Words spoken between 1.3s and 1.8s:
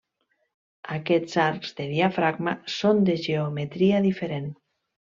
arcs